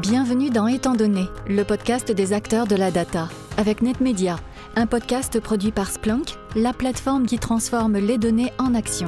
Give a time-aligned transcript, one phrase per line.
[0.00, 3.28] Bienvenue dans Étant donné, le podcast des acteurs de la data,
[3.58, 4.38] avec NetMedia,
[4.74, 9.06] un podcast produit par Splunk, la plateforme qui transforme les données en action.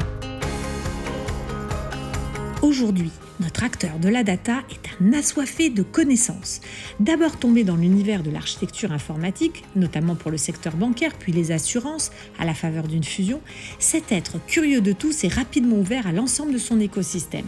[2.60, 3.10] Aujourd'hui,
[3.40, 6.60] notre acteur de la data est un assoiffé de connaissances.
[7.00, 12.12] D'abord tombé dans l'univers de l'architecture informatique, notamment pour le secteur bancaire puis les assurances,
[12.38, 13.40] à la faveur d'une fusion,
[13.78, 17.46] cet être curieux de tout s'est rapidement ouvert à l'ensemble de son écosystème.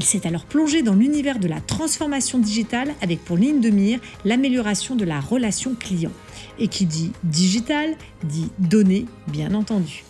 [0.00, 4.00] Il s'est alors plongé dans l'univers de la transformation digitale avec pour ligne de mire
[4.24, 6.10] l'amélioration de la relation client.
[6.58, 7.94] Et qui dit digital
[8.24, 10.04] dit données, bien entendu.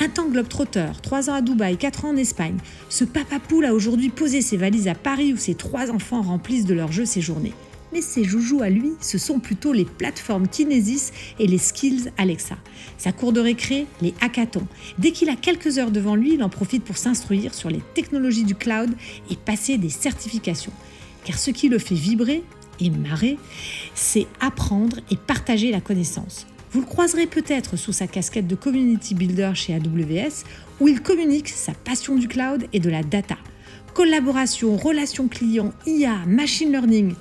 [0.00, 2.56] Un temps globe-trotteur, 3 ans à Dubaï, 4 ans en Espagne,
[2.88, 6.64] ce papa poule a aujourd'hui posé ses valises à Paris où ses trois enfants remplissent
[6.64, 7.52] de leur jeu ses journées
[7.94, 12.56] mais ses joujoux à lui, ce sont plutôt les plateformes Kinesis et les skills Alexa.
[12.98, 14.66] Sa cour de récré, les hackathons.
[14.98, 18.42] Dès qu'il a quelques heures devant lui, il en profite pour s'instruire sur les technologies
[18.42, 18.90] du cloud
[19.30, 20.72] et passer des certifications.
[21.24, 22.42] Car ce qui le fait vibrer
[22.80, 23.38] et marrer,
[23.94, 26.48] c'est apprendre et partager la connaissance.
[26.72, 30.42] Vous le croiserez peut-être sous sa casquette de community builder chez AWS,
[30.80, 33.36] où il communique sa passion du cloud et de la data.
[33.94, 37.14] Collaboration, relations clients, IA, machine learning,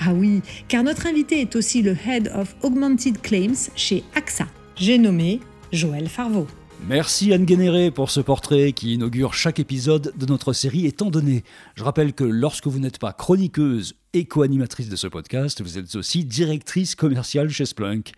[0.00, 4.46] ah oui, car notre invité est aussi le Head of Augmented Claims chez AXA.
[4.76, 5.40] J'ai nommé
[5.72, 6.46] Joël Farveau.
[6.86, 11.42] Merci Anne Guénéré pour ce portrait qui inaugure chaque épisode de notre série étant donné.
[11.74, 15.94] Je rappelle que lorsque vous n'êtes pas chroniqueuse et co-animatrice de ce podcast, vous êtes
[15.96, 18.12] aussi directrice commerciale chez Splunk.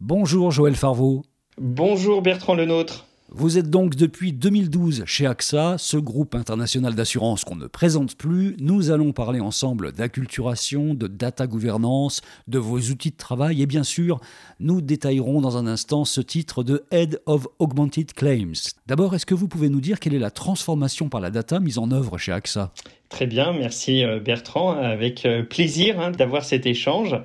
[0.00, 1.24] Bonjour Joël Farveau.
[1.58, 3.06] Bonjour Bertrand Lenôtre.
[3.34, 8.56] Vous êtes donc depuis 2012 chez AXA, ce groupe international d'assurance qu'on ne présente plus.
[8.60, 13.84] Nous allons parler ensemble d'acculturation, de data gouvernance, de vos outils de travail et bien
[13.84, 14.20] sûr,
[14.60, 18.74] nous détaillerons dans un instant ce titre de Head of Augmented Claims.
[18.86, 21.78] D'abord, est-ce que vous pouvez nous dire quelle est la transformation par la data mise
[21.78, 22.74] en œuvre chez AXA
[23.08, 27.16] Très bien, merci euh, Bertrand, avec euh, plaisir hein, d'avoir cet échange.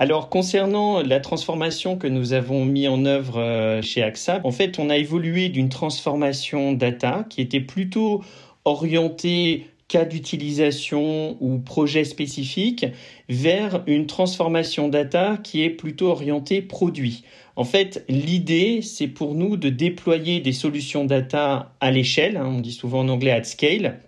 [0.00, 4.78] Alors concernant la transformation que nous avons mis en œuvre euh, chez AXA, en fait
[4.78, 8.24] on a évolué d'une transformation data qui était plutôt
[8.64, 12.86] orientée cas d'utilisation ou projet spécifique
[13.28, 17.24] vers une transformation data qui est plutôt orientée produit.
[17.56, 22.60] En fait, l'idée, c'est pour nous de déployer des solutions data à l'échelle, hein, on
[22.60, 24.00] dit souvent en anglais at scale,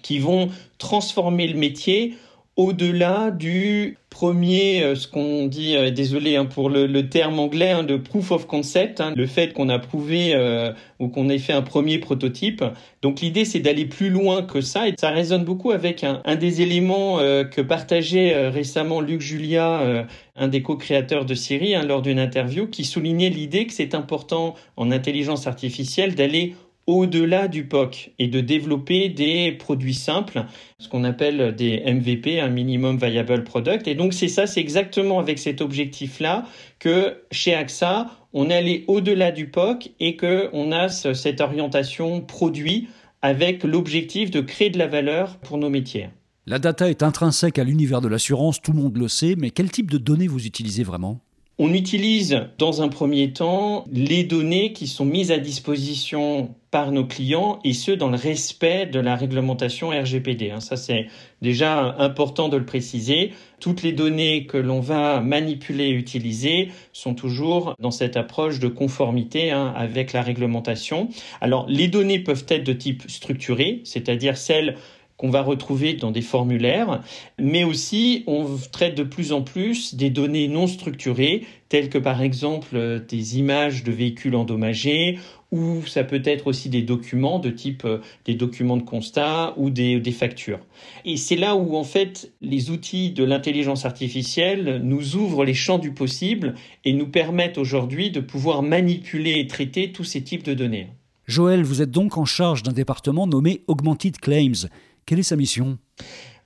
[0.00, 2.14] qui vont transformer le métier
[2.58, 7.84] au-delà du premier, euh, ce qu'on dit, euh, désolé hein, pour le, terme anglais, hein,
[7.84, 11.52] de proof of concept, hein, le fait qu'on a prouvé euh, ou qu'on ait fait
[11.52, 12.64] un premier prototype.
[13.00, 16.60] Donc l'idée, c'est d'aller plus loin que ça, et ça résonne beaucoup avec un, des
[16.60, 22.84] éléments que partageait récemment Luc Julia, un des co-créateurs de Siri, lors d'une interview, qui
[22.84, 26.56] soulignait l'idée que c'est important en intelligence artificielle d'aller
[26.88, 30.46] au-delà du POC et de développer des produits simples,
[30.78, 33.86] ce qu'on appelle des MVP, un minimum viable product.
[33.86, 36.46] Et donc c'est ça, c'est exactement avec cet objectif-là
[36.78, 42.88] que chez AXA, on allé au-delà du POC et que on a cette orientation produit
[43.20, 46.08] avec l'objectif de créer de la valeur pour nos métiers.
[46.46, 49.70] La data est intrinsèque à l'univers de l'assurance, tout le monde le sait, mais quel
[49.70, 51.20] type de données vous utilisez vraiment?
[51.60, 57.04] On utilise dans un premier temps les données qui sont mises à disposition par nos
[57.04, 60.50] clients et ce dans le respect de la réglementation RGPD.
[60.50, 60.60] Hein.
[60.60, 61.06] Ça c'est
[61.42, 63.32] déjà important de le préciser.
[63.58, 68.68] Toutes les données que l'on va manipuler et utiliser sont toujours dans cette approche de
[68.68, 71.08] conformité hein, avec la réglementation.
[71.40, 74.76] Alors les données peuvent être de type structuré, c'est-à-dire celles
[75.18, 77.02] qu'on va retrouver dans des formulaires,
[77.38, 82.22] mais aussi on traite de plus en plus des données non structurées, telles que par
[82.22, 85.18] exemple des images de véhicules endommagés,
[85.50, 89.70] ou ça peut être aussi des documents de type euh, des documents de constat ou
[89.70, 90.60] des, des factures.
[91.04, 95.78] Et c'est là où en fait les outils de l'intelligence artificielle nous ouvrent les champs
[95.78, 96.54] du possible
[96.84, 100.88] et nous permettent aujourd'hui de pouvoir manipuler et traiter tous ces types de données.
[101.26, 104.68] Joël, vous êtes donc en charge d'un département nommé Augmented Claims.
[105.08, 105.78] Quelle est sa mission?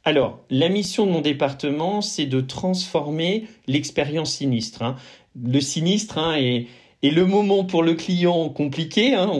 [0.04, 4.82] Alors, la mission de mon département, c'est de transformer l'expérience sinistre.
[4.82, 4.94] Hein.
[5.34, 6.68] Le sinistre hein, est,
[7.10, 9.14] le moment pour le client compliqué.
[9.14, 9.30] Hein.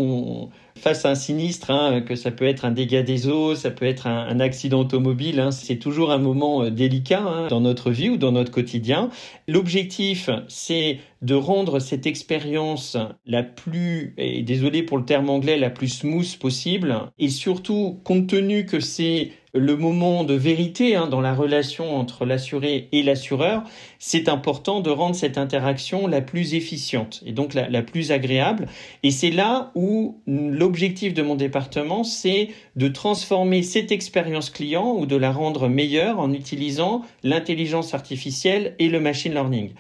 [0.75, 3.85] Face à un sinistre, hein, que ça peut être un dégât des eaux, ça peut
[3.85, 8.17] être un, accident automobile, hein, c'est toujours un moment euh, délicat dans notre vie ou
[8.17, 9.11] dans notre quotidien.
[9.47, 15.71] L'objectif, c'est de rendre cette expérience la plus, et désolé pour le terme anglais, la
[15.71, 21.21] plus smooth possible, et surtout, compte tenu que c'est le moment de vérité hein, dans
[21.21, 23.63] la relation entre l'assuré et l'assureur,
[23.99, 28.67] c'est important de rendre cette interaction la plus efficiente et donc la, la plus agréable.
[29.03, 35.05] Et c'est là où l'objectif de mon département, c'est de transformer cette expérience client ou
[35.05, 39.73] de la rendre meilleure en utilisant l'intelligence artificielle et le machine learning.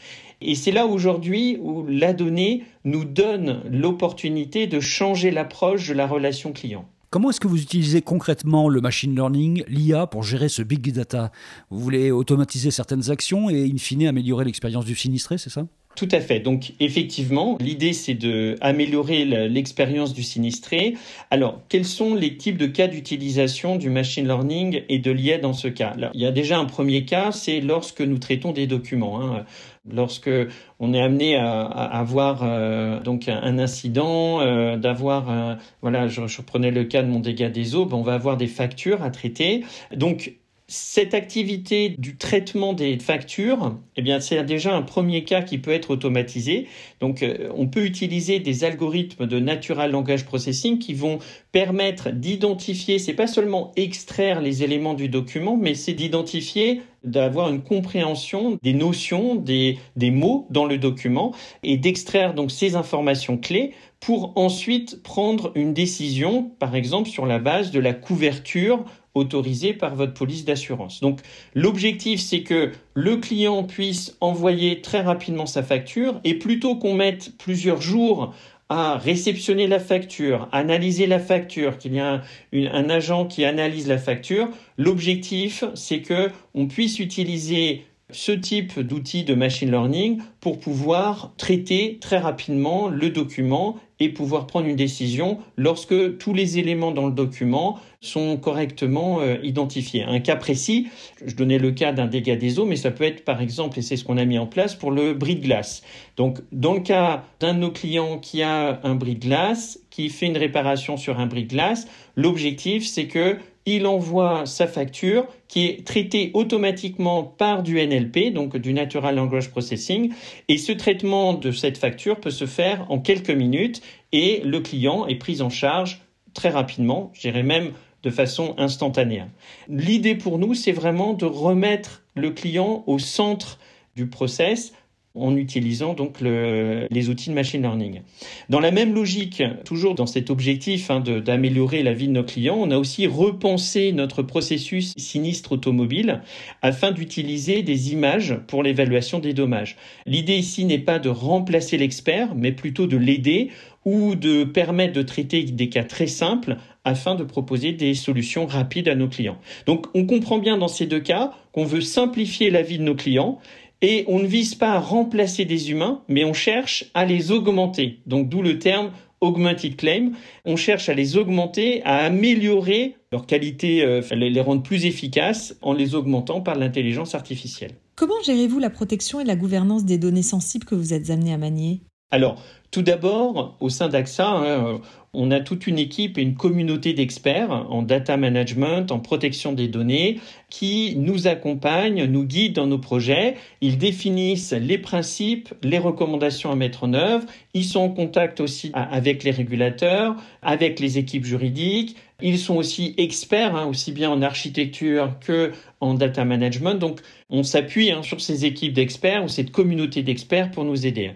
[0.42, 6.06] Et c'est là aujourd'hui où la donnée nous donne l'opportunité de changer l'approche de la
[6.06, 6.84] relation client.
[7.12, 11.30] Comment est-ce que vous utilisez concrètement le machine learning, l'IA, pour gérer ce big data?
[11.68, 15.66] Vous voulez automatiser certaines actions et, in fine, améliorer l'expérience du sinistré, c'est ça?
[15.94, 16.40] Tout à fait.
[16.40, 20.94] Donc effectivement, l'idée c'est de améliorer l'expérience du sinistré.
[21.30, 25.52] Alors, quels sont les types de cas d'utilisation du machine learning et de l'IA dans
[25.52, 25.94] ce cas?
[26.14, 29.20] Il y a déjà un premier cas, c'est lorsque nous traitons des documents.
[29.20, 29.44] Hein.
[29.90, 30.30] Lorsque
[30.78, 36.70] on est amené à, avoir euh, donc un incident, euh, d'avoir voilà, je, je, prenais
[36.70, 39.64] le cas de mon dégât des eaux, ben, on va avoir des factures à traiter.
[39.94, 40.34] Donc
[40.72, 45.70] cette activité du traitement des factures, eh bien, c'est déjà un premier cas qui peut
[45.70, 46.66] être automatisé.
[46.98, 51.18] Donc, euh, on peut utiliser des algorithmes de natural language processing qui vont
[51.52, 57.62] permettre d'identifier, c'est pas seulement extraire les éléments du document, mais c'est d'identifier d'avoir une
[57.62, 63.72] compréhension des notions, des, des mots dans le document et d'extraire donc ces informations clés
[64.00, 69.94] pour ensuite prendre une décision, par exemple sur la base de la couverture autorisé par
[69.94, 71.00] votre police d'assurance.
[71.00, 71.20] Donc
[71.54, 77.36] l'objectif c'est que le client puisse envoyer très rapidement sa facture et plutôt qu'on mette
[77.38, 78.34] plusieurs jours
[78.68, 82.22] à réceptionner la facture, analyser la facture, qu'il y a
[82.54, 84.48] un, agent qui analyse la facture,
[84.78, 91.98] l'objectif c'est que on puisse utiliser ce type d'outil de machine learning pour pouvoir traiter
[92.00, 97.12] très rapidement le document et pouvoir prendre une décision lorsque tous les éléments dans le
[97.12, 100.02] document sont correctement euh, identifiés.
[100.02, 100.88] Un cas précis,
[101.24, 103.82] je donnais le cas d'un dégât des eaux, mais ça peut être par exemple, et
[103.82, 105.82] c'est ce qu'on a mis en place pour le bris de glace.
[106.16, 110.08] Donc dans le cas d'un de nos clients qui a un bris de glace, qui
[110.08, 111.86] fait une réparation sur un bris de glace,
[112.16, 118.56] l'objectif c'est que il envoie sa facture qui est traitée automatiquement par du NLP, donc
[118.56, 120.12] du Natural Language Processing,
[120.48, 123.82] et ce traitement de cette facture peut se faire en quelques minutes
[124.12, 126.00] et le client est pris en charge
[126.34, 127.72] très rapidement, je dirais même
[128.02, 129.22] de façon instantanée.
[129.68, 133.58] L'idée pour nous, c'est vraiment de remettre le client au centre
[133.94, 134.72] du process
[135.14, 138.00] en utilisant donc les outils de machine learning.
[138.48, 142.56] Dans la même logique, toujours dans cet objectif hein, d'améliorer la vie de nos clients,
[142.58, 146.22] on a aussi repensé notre processus sinistre automobile
[146.62, 149.76] afin d'utiliser des images pour l'évaluation des dommages.
[150.06, 153.50] L'idée ici n'est pas de remplacer l'expert, mais plutôt de l'aider
[153.84, 158.88] ou de permettre de traiter des cas très simples afin de proposer des solutions rapides
[158.88, 159.38] à nos clients.
[159.66, 162.94] Donc on comprend bien dans ces deux cas qu'on veut simplifier la vie de nos
[162.94, 163.40] clients
[163.82, 167.98] et on ne vise pas à remplacer des humains, mais on cherche à les augmenter.
[168.06, 168.92] Donc d'où le terme
[169.22, 170.12] augmented claim.
[170.44, 175.72] On cherche à les augmenter, à améliorer leur qualité, euh, les rendre plus efficaces en
[175.72, 177.72] les augmentant par l'intelligence artificielle.
[177.94, 181.38] Comment gérez-vous la protection et la gouvernance des données sensibles que vous êtes amené à
[181.38, 181.82] manier?
[182.12, 182.36] Alors,
[182.70, 184.80] tout d'abord, au sein d'AXA, hein,
[185.14, 189.66] on a toute une équipe et une communauté d'experts en data management, en protection des
[189.66, 190.20] données,
[190.50, 193.36] qui nous accompagnent, nous guident dans nos projets.
[193.62, 197.24] Ils définissent les principes, les recommandations à mettre en œuvre.
[197.54, 201.96] Ils sont en contact aussi avec les régulateurs, avec les équipes juridiques.
[202.22, 206.74] Ils sont aussi experts, hein, aussi bien en architecture que en data management.
[206.76, 211.12] Donc, on s'appuie hein, sur ces équipes d'experts ou cette communauté d'experts pour nous aider.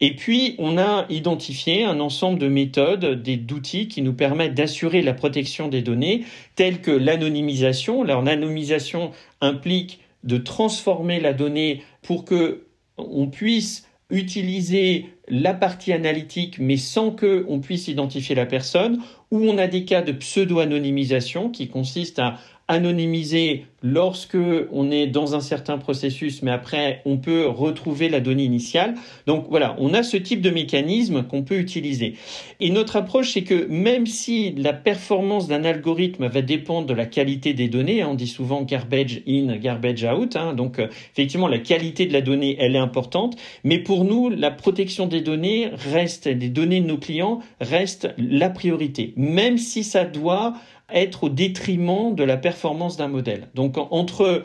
[0.00, 5.12] Et puis, on a identifié un ensemble de méthodes, d'outils qui nous permettent d'assurer la
[5.12, 8.02] protection des données, telles que l'anonymisation.
[8.02, 9.10] L'anonymisation
[9.40, 12.66] implique de transformer la donnée pour que
[12.98, 19.40] on puisse utiliser la partie analytique mais sans que on puisse identifier la personne ou
[19.40, 24.36] on a des cas de pseudo-anonymisation qui consistent à anonymiser lorsque
[24.72, 28.94] on est dans un certain processus, mais après on peut retrouver la donnée initiale.
[29.26, 32.14] Donc voilà, on a ce type de mécanisme qu'on peut utiliser.
[32.58, 37.06] Et notre approche, c'est que même si la performance d'un algorithme va dépendre de la
[37.06, 41.48] qualité des données, hein, on dit souvent garbage in, garbage out, hein, donc euh, effectivement
[41.48, 45.70] la qualité de la donnée, elle est importante, mais pour nous, la protection des données
[45.72, 50.54] reste, des données de nos clients reste la priorité, même si ça doit
[50.92, 53.48] être au détriment de la performance d'un modèle.
[53.54, 54.44] Donc entre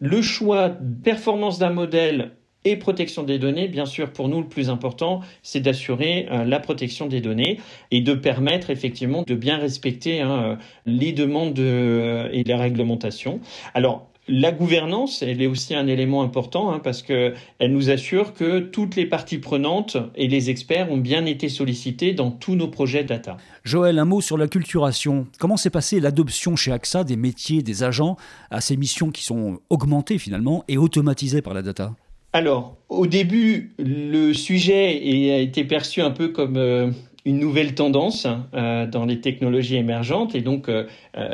[0.00, 2.32] le choix de performance d'un modèle
[2.64, 6.60] et protection des données, bien sûr, pour nous, le plus important, c'est d'assurer euh, la
[6.60, 12.54] protection des données et de permettre effectivement de bien respecter hein, les demandes et les
[12.54, 13.40] réglementations.
[13.74, 18.34] Alors, la gouvernance, elle est aussi un élément important hein, parce que elle nous assure
[18.34, 22.68] que toutes les parties prenantes et les experts ont bien été sollicités dans tous nos
[22.68, 23.38] projets data.
[23.64, 25.26] Joël, un mot sur la culturation.
[25.38, 28.16] Comment s'est passée l'adoption chez AXA des métiers, des agents
[28.50, 31.94] à ces missions qui sont augmentées finalement et automatisées par la data?
[32.32, 36.90] Alors, au début, le sujet a été perçu un peu comme euh,
[37.24, 40.84] une nouvelle tendance euh, dans les technologies émergentes et donc euh,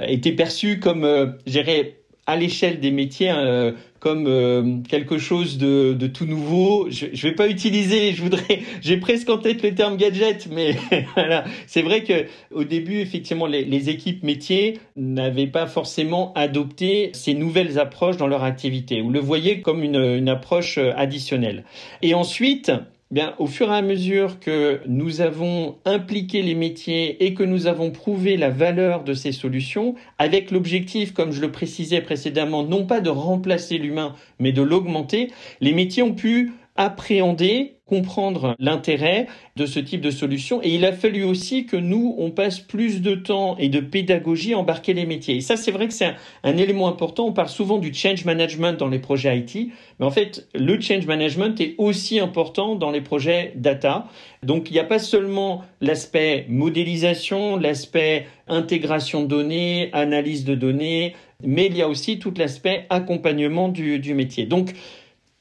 [0.07, 6.07] été perçu comme, j'irais, à l'échelle des métiers euh, comme euh, quelque chose de, de,
[6.07, 6.89] tout nouveau.
[6.91, 10.77] Je, je vais pas utiliser, je voudrais, j'ai presque en tête le terme gadget, mais
[11.15, 17.11] voilà, c'est vrai que au début, effectivement, les, les équipes métiers n'avaient pas forcément adopté
[17.15, 21.65] ces nouvelles approches dans leur activité ou le voyaient comme une, une approche euh, additionnelle.
[22.03, 22.73] Et ensuite,
[23.15, 27.69] Bien, au fur et à mesure que nous avons impliqué les métiers et que nous
[27.69, 32.87] avons prouvé la valeur de ces solutions, avec l'objectif, comme je le précisais précédemment, non
[32.87, 35.31] pas de remplacer l'humain, mais de l'augmenter,
[35.61, 39.27] les métiers ont pu appréhender, comprendre l'intérêt
[39.57, 40.61] de ce type de solution.
[40.63, 44.55] Et il a fallu aussi que nous, on passe plus de temps et de pédagogie
[44.55, 45.37] à embarquer les métiers.
[45.37, 47.27] Et ça, c'est vrai que c'est un, élément important.
[47.27, 51.07] On parle souvent du change management dans les projets IT, mais en fait, le change
[51.07, 54.09] management est aussi important dans les projets data.
[54.43, 61.15] Donc, il n'y a pas seulement l'aspect modélisation, l'aspect intégration de données, analyse de données,
[61.43, 64.47] mais il y a aussi tout l'aspect accompagnement du, du métier.
[64.47, 64.73] Donc,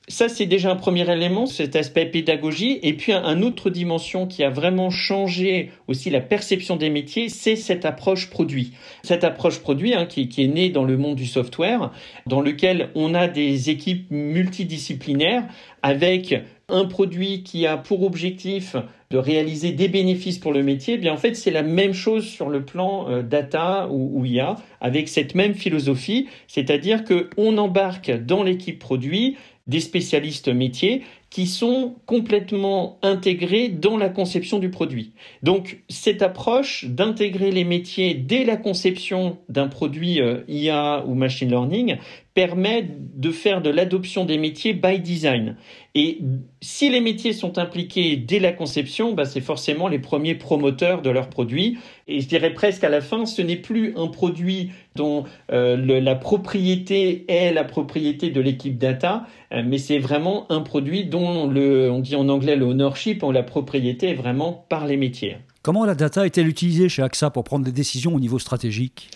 [0.09, 2.77] ça, c'est déjà un premier élément, cet aspect pédagogie.
[2.83, 7.55] Et puis, un, autre dimension qui a vraiment changé aussi la perception des métiers, c'est
[7.55, 8.73] cette approche produit.
[9.03, 11.91] Cette approche produit hein, qui, est née dans le monde du software,
[12.27, 15.45] dans lequel on a des équipes multidisciplinaires
[15.81, 16.35] avec
[16.69, 18.75] un produit qui a pour objectif
[19.11, 22.25] de réaliser des bénéfices pour le métier, eh bien en fait c'est la même chose
[22.25, 27.57] sur le plan euh, data ou, ou, IA avec cette même philosophie, c'est-à-dire que on
[27.59, 29.35] embarque dans l'équipe produit
[29.67, 31.03] des spécialistes métiers
[31.33, 35.13] qui sont complètement intégrés dans la conception du produit.
[35.41, 41.49] Donc cette approche d'intégrer les métiers dès la conception d'un produit euh, IA ou machine
[41.49, 41.97] learning
[42.33, 45.55] permet de faire de l'adoption des métiers by design.
[45.95, 46.19] Et
[46.61, 51.11] si les métiers sont impliqués dès la conception, bah c'est forcément les premiers promoteurs de
[51.11, 51.77] leur produit.
[52.07, 56.15] Et je dirais presque à la fin, ce n'est plus un produit dont euh, la
[56.15, 61.99] propriété est la propriété de l'équipe data, euh, mais c'est vraiment un produit dont on
[61.99, 65.37] dit en anglais le ownership, ou la propriété vraiment par les métiers.
[65.63, 69.09] Comment la data est-elle utilisée chez AXA pour prendre des décisions au niveau stratégique?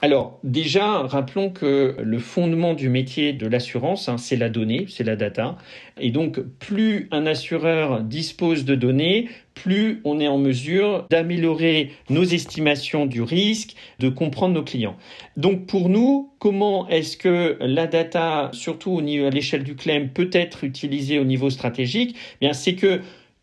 [0.00, 5.04] Alors déjà, rappelons que le fondement du métier de l'assurance, hein, c'est la donnée, c'est
[5.04, 5.56] la data.
[6.00, 12.24] Et donc, plus un assureur dispose de données, plus on est en mesure d'améliorer nos
[12.24, 14.96] estimations du risque, de comprendre nos clients.
[15.36, 20.08] Donc pour nous, comment est-ce que la data, surtout au niveau, à l'échelle du claim,
[20.12, 22.16] peut être utilisée au niveau stratégique?
[22.16, 23.02] Eh Bien, c'est que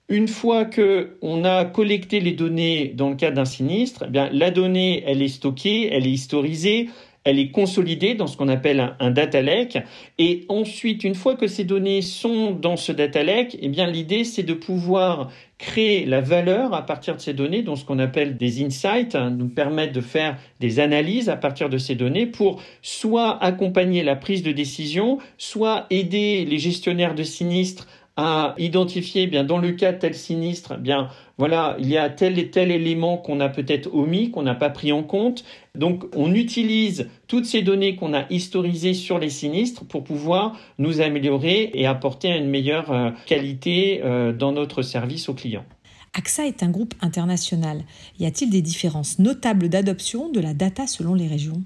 [0.10, 4.30] une fois que on a collecté les données dans le cadre d'un sinistre, eh bien
[4.34, 6.90] la donnée, elle est stockée, elle est historisée,
[7.26, 9.78] elle est consolidée dans ce qu'on appelle un, data lake.
[10.18, 14.24] Et ensuite, une fois que ces données sont dans ce data lake, eh bien l'idée
[14.24, 18.38] c'est de pouvoir créer la valeur à partir de ces données, dans ce qu'on appelle
[18.38, 22.62] des insights, hein, nous permettre de faire des analyses à partir de ces données pour
[22.82, 27.88] soit accompagner la prise de décision, soit aider les gestionnaires de sinistres
[28.22, 31.08] à identifier, bien dans le cas tel sinistre, bien
[31.38, 34.70] voilà, il y a tel et tel élément qu'on a peut-être omis, qu'on n'a pas
[34.70, 35.46] pris en compte.
[35.74, 41.00] Donc, on utilise toutes ces données qu'on a historisées sur les sinistres pour pouvoir nous
[41.00, 45.66] améliorer et apporter une meilleure euh, qualité euh, dans notre service aux clients.
[46.14, 47.84] AXA est un groupe international.
[48.20, 51.64] Y a-t-il des différences notables d'adoption de la data selon les régions?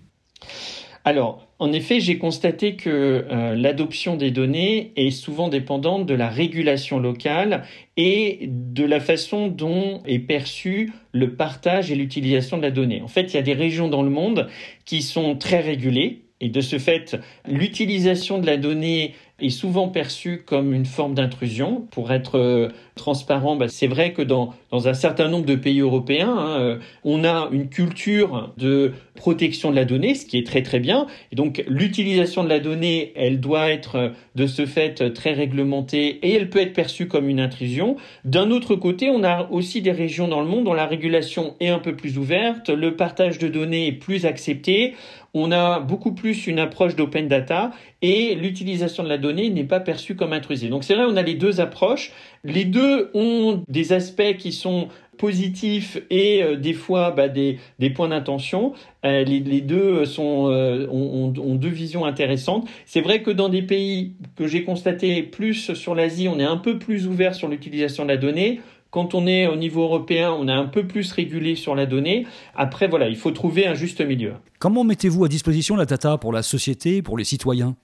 [1.06, 6.30] Alors, en effet, j'ai constaté que euh, l'adoption des données est souvent dépendante de la
[6.30, 7.66] régulation locale
[7.98, 13.02] et de la façon dont est perçu le partage et l'utilisation de la donnée.
[13.02, 14.48] En fait, il y a des régions dans le monde
[14.86, 17.16] qui sont très régulées et de ce fait,
[17.48, 21.88] l'utilisation de la donnée est souvent perçue comme une forme d'intrusion.
[21.92, 25.80] Pour être euh, transparent, bah, c'est vrai que dans, dans un certain nombre de pays
[25.80, 30.46] européens, hein, euh, on a une culture de protection de la donnée, ce qui est
[30.46, 31.08] très très bien.
[31.32, 36.20] Et donc l'utilisation de la donnée, elle doit être euh, de ce fait très réglementée
[36.26, 37.96] et elle peut être perçue comme une intrusion.
[38.26, 41.70] D'un autre côté, on a aussi des régions dans le monde dont la régulation est
[41.70, 44.94] un peu plus ouverte, le partage de données est plus accepté
[45.34, 47.72] on a beaucoup plus une approche d'open data
[48.02, 50.70] et l'utilisation de la donnée n'est pas perçue comme intrusive.
[50.70, 52.12] Donc c'est vrai, on a les deux approches.
[52.44, 57.90] Les deux ont des aspects qui sont positifs et euh, des fois bah, des, des,
[57.90, 58.74] points d'intention.
[59.06, 62.68] Euh, les, deux sont, euh, ont, ont, deux visions intéressantes.
[62.86, 66.58] C'est vrai que dans des pays que j'ai constaté plus sur l'Asie, on est un
[66.58, 68.62] peu plus ouvert sur l'utilisation de la donnée.
[68.94, 72.28] Quand on est au niveau européen, on est un peu plus régulé sur la donnée.
[72.54, 74.34] Après, voilà, il faut trouver un juste milieu.
[74.60, 77.76] Comment mettez-vous à disposition la data pour la société, pour les citoyens?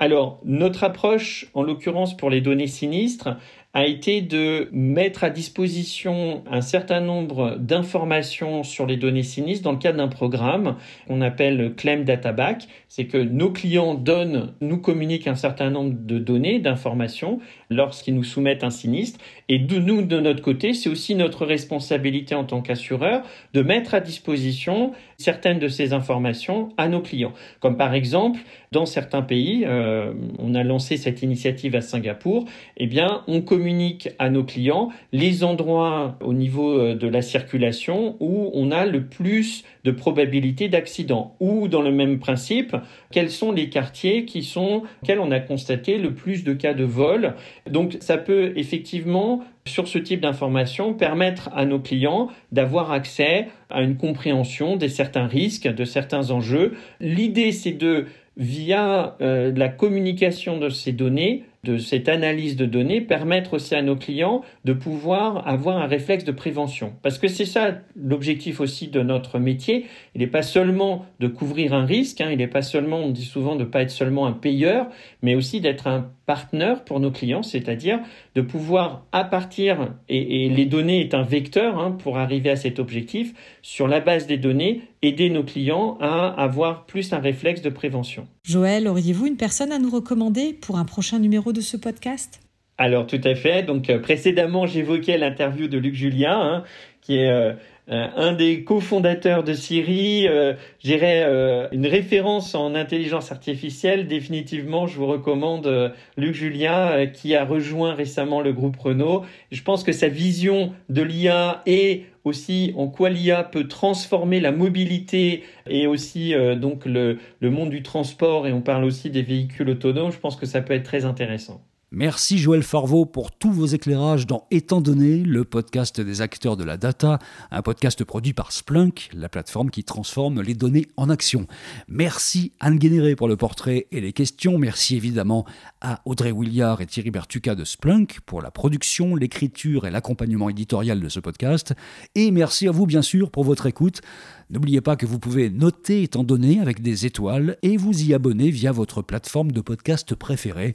[0.00, 3.36] Alors, notre approche, en l'occurrence pour les données sinistres,
[3.74, 9.72] a été de mettre à disposition un certain nombre d'informations sur les données sinistres dans
[9.72, 12.66] le cadre d'un programme qu'on appelle Claim Data Back.
[12.88, 18.24] C'est que nos clients donnent, nous communiquent un certain nombre de données, d'informations lorsqu'ils nous
[18.24, 19.20] soumettent un sinistre.
[19.48, 23.22] Et de nous, de notre côté, c'est aussi notre responsabilité en tant qu'assureur
[23.54, 27.32] de mettre à disposition certaines de ces informations à nos clients.
[27.60, 28.40] Comme par exemple,
[28.72, 32.44] dans certains pays, euh, on a lancé cette initiative à Singapour,
[32.76, 38.16] eh bien, on communique à nos clients les endroits au niveau euh, de la circulation
[38.20, 41.34] où on a le plus de probabilité d'accident.
[41.40, 42.76] Ou dans le même principe,
[43.10, 46.84] quels sont les quartiers qui sont, auxquels on a constaté le plus de cas de
[46.84, 47.34] vol.
[47.70, 49.37] Donc, ça peut effectivement
[49.68, 55.26] sur ce type d'information permettre à nos clients d'avoir accès à une compréhension de certains
[55.26, 56.74] risques, de certains enjeux.
[57.00, 58.06] L'idée, c'est de
[58.36, 63.82] via euh, la communication de ces données, de cette analyse de données, permettre aussi à
[63.82, 66.92] nos clients de pouvoir avoir un réflexe de prévention.
[67.02, 69.86] Parce que c'est ça l'objectif aussi de notre métier.
[70.14, 73.24] Il n'est pas seulement de couvrir un risque, hein, il n'est pas seulement, on dit
[73.24, 74.88] souvent, de ne pas être seulement un payeur,
[75.22, 78.00] mais aussi d'être un partenaire pour nos clients, c'est-à-dire
[78.34, 82.78] de pouvoir, à partir, et, les données est un vecteur hein, pour arriver à cet
[82.78, 87.70] objectif, sur la base des données, aider nos clients à avoir plus un réflexe de
[87.70, 88.26] prévention.
[88.44, 92.40] Joël, auriez-vous une personne à nous recommander pour un prochain numéro de ce podcast?
[92.78, 93.64] Alors tout à fait.
[93.64, 96.64] Donc euh, précédemment, j'évoquais l'interview de Luc Julien, hein,
[97.08, 97.54] qui est euh,
[97.90, 101.24] euh, un des cofondateurs de Siri, euh, j'irais
[101.72, 104.06] une référence en intelligence artificielle.
[104.06, 109.24] Définitivement, je vous recommande Luc Julien, qui a rejoint récemment le groupe Renault.
[109.50, 114.52] Je pense que sa vision de l'IA et aussi en quoi l'IA peut transformer la
[114.52, 119.68] mobilité et aussi donc le, le monde du transport et on parle aussi des véhicules
[119.70, 120.12] autonomes.
[120.12, 121.67] Je pense que ça peut être très intéressant.
[121.90, 126.62] Merci Joël Farveau pour tous vos éclairages dans Étant donné, le podcast des acteurs de
[126.64, 127.18] la data,
[127.50, 131.46] un podcast produit par Splunk, la plateforme qui transforme les données en action.
[131.88, 134.58] Merci Anne Guénéré pour le portrait et les questions.
[134.58, 135.46] Merci évidemment
[135.80, 141.00] à Audrey Williard et Thierry Bertuca de Splunk pour la production, l'écriture et l'accompagnement éditorial
[141.00, 141.72] de ce podcast.
[142.14, 144.02] Et merci à vous bien sûr pour votre écoute.
[144.50, 148.50] N'oubliez pas que vous pouvez noter étant donné avec des étoiles et vous y abonner
[148.50, 150.74] via votre plateforme de podcast préférée.